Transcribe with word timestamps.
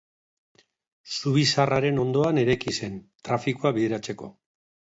Zubi 1.17 1.43
Zaharraren 1.51 2.01
ondoan 2.05 2.41
eraiki 2.45 2.75
zen, 2.81 2.99
trafikoa 3.29 3.77
bideratzeko. 3.79 4.35